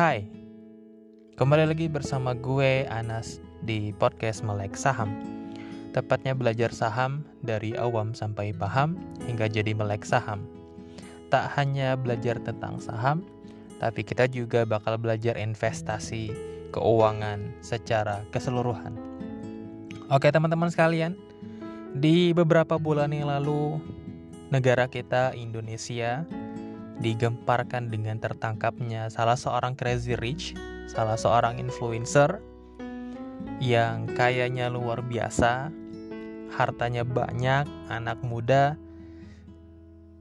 [0.00, 0.24] Hai,
[1.36, 5.12] kembali lagi bersama gue Anas di podcast Melek Saham.
[5.92, 8.96] Tepatnya belajar saham dari awam sampai paham
[9.28, 10.48] hingga jadi melek saham.
[11.28, 13.28] Tak hanya belajar tentang saham,
[13.76, 16.32] tapi kita juga bakal belajar investasi,
[16.72, 18.96] keuangan secara keseluruhan.
[20.08, 21.12] Oke teman-teman sekalian,
[21.92, 23.76] di beberapa bulan yang lalu
[24.48, 26.24] negara kita Indonesia
[27.00, 30.52] digemparkan dengan tertangkapnya salah seorang crazy rich,
[30.86, 32.44] salah seorang influencer
[33.60, 35.72] yang kayanya luar biasa,
[36.52, 38.76] hartanya banyak, anak muda,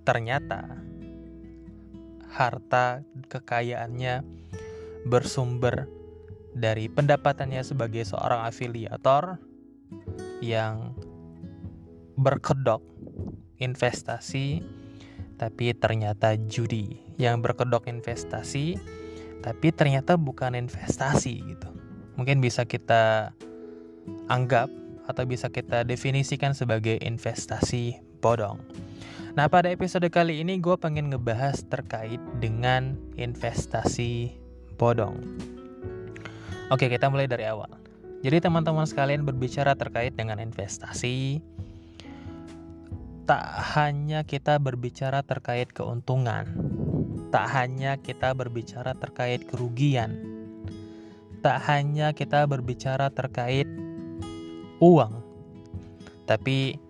[0.07, 0.79] ternyata
[2.31, 4.23] harta kekayaannya
[5.03, 5.91] bersumber
[6.55, 9.37] dari pendapatannya sebagai seorang afiliator
[10.39, 10.95] yang
[12.15, 12.83] berkedok
[13.59, 14.63] investasi
[15.39, 18.75] tapi ternyata judi yang berkedok investasi
[19.39, 21.69] tapi ternyata bukan investasi gitu.
[22.19, 23.31] Mungkin bisa kita
[24.27, 24.67] anggap
[25.07, 28.59] atau bisa kita definisikan sebagai investasi bodong.
[29.33, 34.35] Nah pada episode kali ini gue pengen ngebahas terkait dengan investasi
[34.75, 35.15] bodong.
[36.69, 37.71] Oke kita mulai dari awal.
[38.19, 41.39] Jadi teman-teman sekalian berbicara terkait dengan investasi
[43.29, 46.49] tak hanya kita berbicara terkait keuntungan,
[47.29, 50.17] tak hanya kita berbicara terkait kerugian,
[51.45, 53.69] tak hanya kita berbicara terkait
[54.81, 55.21] uang,
[56.25, 56.81] tapi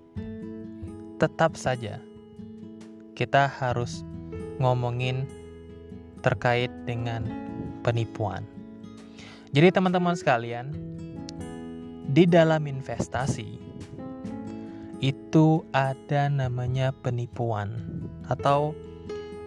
[1.20, 2.00] tetap saja
[3.20, 4.08] kita harus
[4.64, 5.28] ngomongin
[6.24, 7.28] terkait dengan
[7.84, 8.48] penipuan.
[9.52, 10.72] Jadi teman-teman sekalian,
[12.08, 13.69] di dalam investasi
[15.00, 17.72] itu ada namanya penipuan
[18.28, 18.76] atau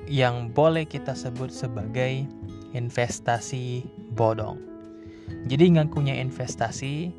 [0.09, 2.25] yang boleh kita sebut sebagai
[2.73, 3.85] investasi
[4.17, 4.59] bodong.
[5.47, 7.13] Jadi ngakunya investasi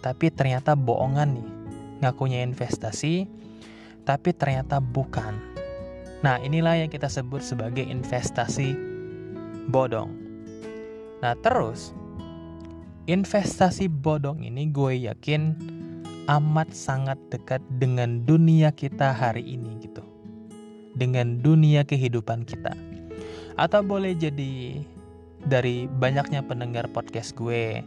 [0.00, 1.48] tapi ternyata bohongan nih.
[2.04, 3.28] Ngakunya investasi
[4.08, 5.36] tapi ternyata bukan.
[6.24, 8.72] Nah, inilah yang kita sebut sebagai investasi
[9.68, 10.16] bodong.
[11.20, 11.92] Nah, terus
[13.06, 15.75] investasi bodong ini gue yakin
[16.26, 20.02] amat sangat dekat dengan dunia kita hari ini gitu.
[20.98, 22.74] Dengan dunia kehidupan kita.
[23.56, 24.82] Atau boleh jadi
[25.46, 27.80] dari banyaknya pendengar podcast gue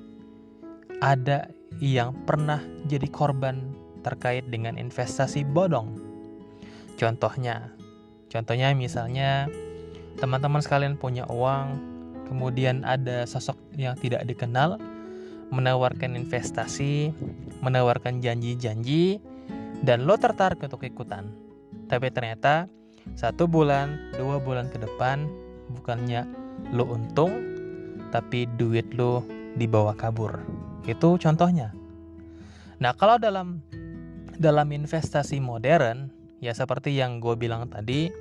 [1.04, 1.52] ada
[1.84, 3.60] yang pernah jadi korban
[4.02, 6.00] terkait dengan investasi bodong.
[6.96, 7.72] Contohnya,
[8.32, 9.48] contohnya misalnya
[10.20, 11.80] teman-teman sekalian punya uang,
[12.28, 14.80] kemudian ada sosok yang tidak dikenal
[15.50, 17.14] menawarkan investasi,
[17.62, 19.18] menawarkan janji-janji,
[19.82, 21.30] dan lo tertarik untuk ikutan.
[21.90, 22.70] Tapi ternyata
[23.18, 25.26] satu bulan, dua bulan ke depan,
[25.74, 26.28] bukannya
[26.74, 27.34] lo untung,
[28.14, 29.26] tapi duit lo
[29.58, 30.38] dibawa kabur.
[30.86, 31.74] Itu contohnya.
[32.80, 33.59] Nah kalau dalam
[34.40, 38.14] dalam investasi modern, ya seperti yang gue bilang tadi,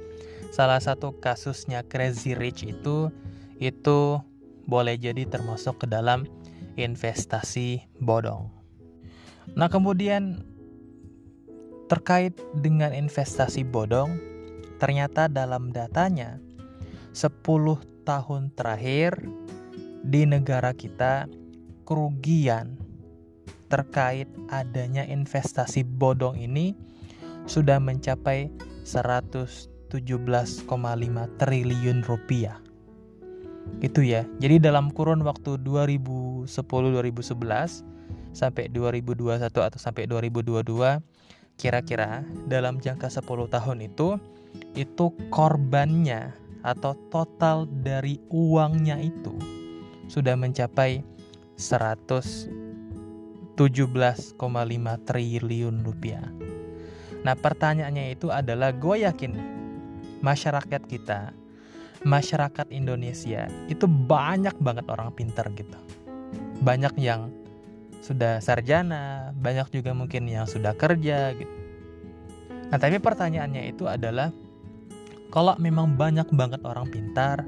[0.50, 3.12] salah satu kasusnya Crazy Rich itu
[3.58, 4.18] itu
[4.68, 6.26] boleh jadi termasuk ke dalam
[6.78, 8.48] investasi bodong.
[9.58, 10.46] Nah, kemudian
[11.90, 14.20] terkait dengan investasi bodong,
[14.78, 16.38] ternyata dalam datanya
[17.12, 17.42] 10
[18.06, 19.18] tahun terakhir
[20.06, 21.26] di negara kita
[21.82, 22.78] kerugian
[23.68, 26.72] terkait adanya investasi bodong ini
[27.44, 28.48] sudah mencapai
[28.84, 29.92] 117,5
[31.36, 32.60] triliun rupiah
[33.84, 35.60] itu ya jadi dalam kurun waktu
[36.46, 37.82] 2010 2011
[38.36, 41.02] sampai 2021 atau sampai 2022
[41.58, 44.14] kira-kira dalam jangka 10 tahun itu
[44.78, 46.30] itu korbannya
[46.62, 49.34] atau total dari uangnya itu
[50.06, 51.02] sudah mencapai
[51.58, 54.38] 117,5
[55.04, 56.26] triliun rupiah.
[57.26, 59.34] Nah pertanyaannya itu adalah gue yakin
[60.22, 61.34] masyarakat kita
[62.06, 65.78] masyarakat Indonesia itu banyak banget orang pintar gitu.
[66.62, 67.30] Banyak yang
[68.02, 71.54] sudah sarjana, banyak juga mungkin yang sudah kerja gitu.
[72.68, 74.32] Nah, tapi pertanyaannya itu adalah
[75.28, 77.44] kalau memang banyak banget orang pintar,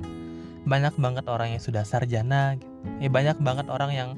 [0.68, 2.68] banyak banget orang yang sudah sarjana, gitu.
[3.00, 4.10] ya banyak banget orang yang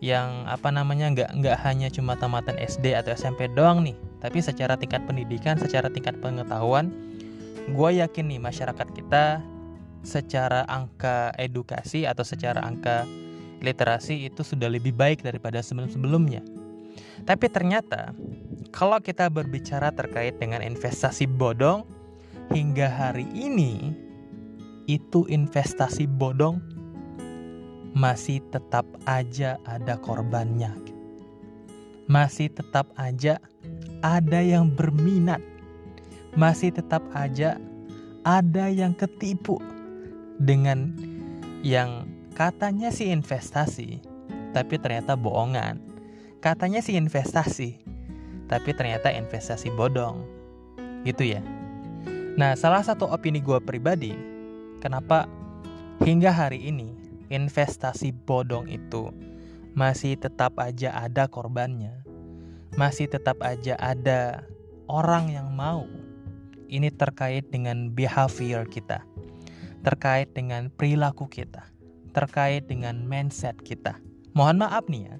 [0.00, 4.74] yang apa namanya nggak nggak hanya cuma tamatan SD atau SMP doang nih, tapi secara
[4.74, 6.90] tingkat pendidikan, secara tingkat pengetahuan,
[7.68, 9.44] gue yakin nih masyarakat kita
[10.00, 13.04] secara angka edukasi atau secara angka
[13.60, 16.42] literasi itu sudah lebih baik daripada sebelum-sebelumnya.
[17.28, 18.16] Tapi ternyata
[18.72, 21.84] kalau kita berbicara terkait dengan investasi bodong
[22.50, 23.94] hingga hari ini
[24.90, 26.58] itu investasi bodong
[27.94, 30.74] masih tetap aja ada korbannya.
[32.10, 33.38] Masih tetap aja
[34.02, 35.38] ada yang berminat.
[36.34, 37.58] Masih tetap aja
[38.26, 39.58] ada yang ketipu
[40.42, 40.94] dengan
[41.62, 42.09] yang
[42.40, 44.00] katanya sih investasi,
[44.56, 45.76] tapi ternyata bohongan.
[46.40, 47.76] Katanya sih investasi,
[48.48, 50.24] tapi ternyata investasi bodong.
[51.04, 51.44] Gitu ya.
[52.40, 54.16] Nah, salah satu opini gue pribadi,
[54.80, 55.28] kenapa
[56.00, 56.96] hingga hari ini
[57.28, 59.12] investasi bodong itu
[59.76, 61.92] masih tetap aja ada korbannya,
[62.80, 64.48] masih tetap aja ada
[64.88, 65.84] orang yang mau.
[66.72, 69.04] Ini terkait dengan behavior kita,
[69.84, 71.68] terkait dengan perilaku kita,
[72.10, 73.98] terkait dengan mindset kita.
[74.34, 75.16] Mohon maaf nih ya,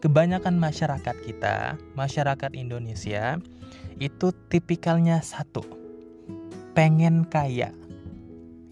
[0.00, 3.36] kebanyakan masyarakat kita, masyarakat Indonesia,
[4.00, 5.62] itu tipikalnya satu,
[6.72, 7.70] pengen kaya.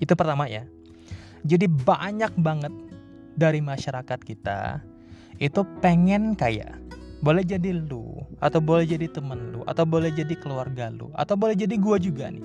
[0.00, 0.64] Itu pertama ya.
[1.44, 2.72] Jadi banyak banget
[3.36, 4.84] dari masyarakat kita
[5.40, 6.76] itu pengen kaya.
[7.20, 11.52] Boleh jadi lu, atau boleh jadi temen lu, atau boleh jadi keluarga lu, atau boleh
[11.52, 12.44] jadi gua juga nih.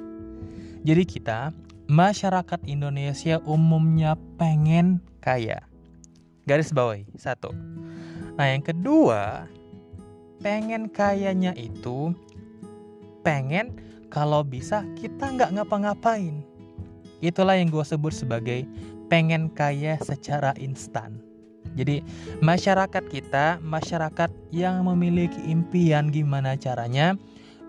[0.84, 5.66] Jadi kita, masyarakat Indonesia umumnya pengen kaya.
[6.46, 7.54] Garis bawahi, satu.
[8.38, 9.50] Nah yang kedua,
[10.42, 12.14] pengen kayanya itu
[13.26, 13.74] pengen
[14.14, 16.46] kalau bisa kita nggak ngapa-ngapain.
[17.24, 18.70] Itulah yang gue sebut sebagai
[19.10, 21.18] pengen kaya secara instan.
[21.76, 22.06] Jadi
[22.40, 27.20] masyarakat kita, masyarakat yang memiliki impian gimana caranya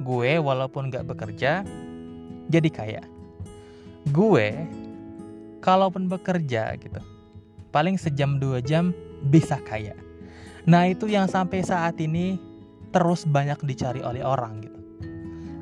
[0.05, 1.65] gue walaupun gak bekerja
[2.53, 3.03] jadi kaya.
[4.15, 4.55] Gue
[5.63, 7.01] kalaupun bekerja gitu,
[7.75, 8.95] paling sejam dua jam
[9.27, 9.99] bisa kaya.
[10.67, 12.39] Nah itu yang sampai saat ini
[12.95, 14.81] terus banyak dicari oleh orang gitu.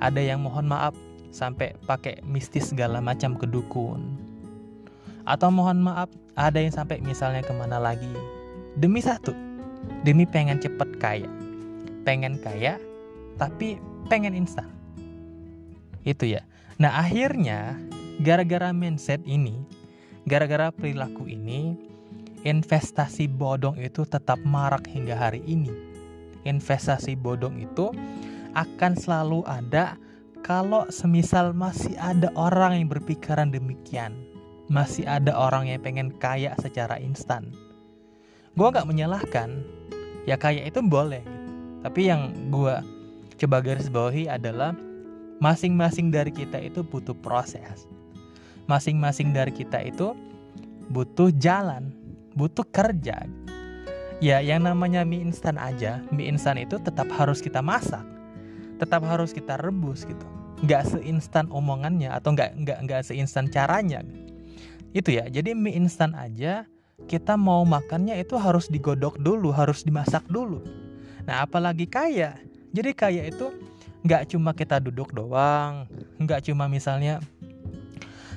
[0.01, 0.93] Ada yang mohon maaf
[1.33, 4.25] sampai pakai mistis segala macam kedukun
[5.25, 8.13] atau mohon maaf, ada yang sampai misalnya ke mana lagi.
[8.77, 9.33] Demi satu,
[10.05, 11.31] demi pengen cepet kaya.
[12.05, 12.77] Pengen kaya,
[13.41, 13.81] tapi
[14.13, 14.69] pengen instan.
[16.05, 16.45] Itu ya.
[16.77, 17.81] Nah akhirnya,
[18.25, 19.61] gara-gara mindset ini,
[20.25, 21.77] gara-gara perilaku ini,
[22.49, 25.71] investasi bodong itu tetap marak hingga hari ini.
[26.49, 27.93] Investasi bodong itu
[28.57, 30.01] akan selalu ada
[30.41, 34.13] kalau semisal masih ada orang yang berpikiran demikian
[34.69, 37.53] masih ada orang yang pengen kaya secara instan.
[38.57, 39.61] Gue gak menyalahkan,
[40.25, 41.21] ya kaya itu boleh.
[41.85, 42.75] Tapi yang gue
[43.37, 44.73] coba garis bawahi adalah
[45.43, 47.85] masing-masing dari kita itu butuh proses.
[48.65, 50.17] Masing-masing dari kita itu
[50.89, 51.93] butuh jalan,
[52.33, 53.29] butuh kerja.
[54.23, 58.05] Ya yang namanya mie instan aja, mie instan itu tetap harus kita masak,
[58.81, 60.25] tetap harus kita rebus gitu.
[60.65, 64.01] Gak seinstan omongannya atau gak, gak, gak seinstan caranya.
[64.97, 66.65] Itu ya, jadi mie instan aja
[67.11, 70.63] kita mau makannya itu harus digodok dulu, harus dimasak dulu.
[71.27, 72.39] Nah, apalagi kaya.
[72.75, 73.51] Jadi kaya itu
[74.05, 75.89] nggak cuma kita duduk doang,
[76.21, 77.25] nggak cuma misalnya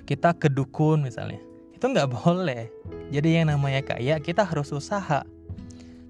[0.07, 1.43] kita ke dukun misalnya.
[1.75, 2.71] Itu nggak boleh.
[3.11, 5.27] Jadi yang namanya kaya kita harus usaha.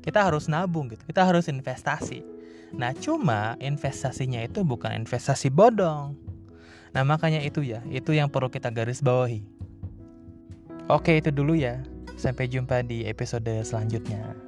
[0.06, 2.24] Kita harus nabung gitu, kita harus investasi.
[2.72, 6.16] Nah, cuma investasinya itu bukan investasi bodong.
[6.96, 9.44] Nah, makanya itu ya, itu yang perlu kita garis bawahi.
[10.88, 11.84] Oke, itu dulu ya.
[12.16, 14.47] Sampai jumpa di episode selanjutnya.